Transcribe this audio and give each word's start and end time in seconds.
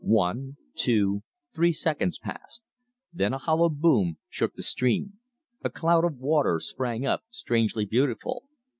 One, 0.03 0.57
two, 0.73 1.21
three 1.53 1.71
seconds 1.71 2.17
passed. 2.17 2.63
Then 3.13 3.33
a 3.33 3.37
hollow 3.37 3.69
boom 3.69 4.17
shook 4.29 4.55
the 4.55 4.63
stream. 4.63 5.19
A 5.63 5.69
cloud 5.69 6.05
of 6.05 6.17
water 6.17 6.59
sprang 6.59 7.05
up, 7.05 7.21
strangely 7.29 7.85
beautiful. 7.85 8.45